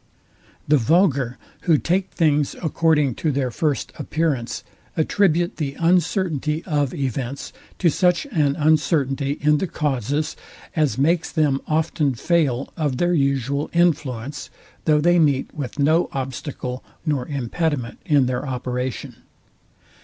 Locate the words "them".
11.31-11.61